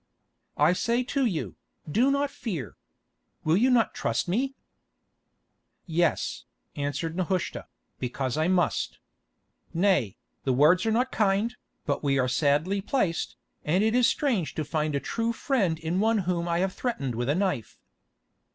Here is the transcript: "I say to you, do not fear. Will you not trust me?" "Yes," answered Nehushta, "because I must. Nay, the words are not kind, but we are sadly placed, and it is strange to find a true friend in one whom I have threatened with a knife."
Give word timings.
"I 0.57 0.73
say 0.73 1.03
to 1.13 1.27
you, 1.27 1.57
do 1.87 2.09
not 2.09 2.31
fear. 2.31 2.75
Will 3.43 3.55
you 3.55 3.69
not 3.69 3.93
trust 3.93 4.27
me?" 4.27 4.55
"Yes," 5.85 6.45
answered 6.75 7.15
Nehushta, 7.15 7.67
"because 7.99 8.35
I 8.35 8.47
must. 8.47 8.97
Nay, 9.75 10.17
the 10.43 10.53
words 10.53 10.87
are 10.87 10.91
not 10.91 11.11
kind, 11.11 11.55
but 11.85 12.03
we 12.03 12.17
are 12.17 12.27
sadly 12.27 12.81
placed, 12.81 13.35
and 13.63 13.83
it 13.83 13.93
is 13.93 14.07
strange 14.07 14.55
to 14.55 14.65
find 14.65 14.95
a 14.95 14.99
true 14.99 15.33
friend 15.33 15.77
in 15.77 15.99
one 15.99 16.17
whom 16.25 16.47
I 16.47 16.57
have 16.65 16.73
threatened 16.73 17.13
with 17.13 17.29
a 17.29 17.35
knife." 17.35 17.77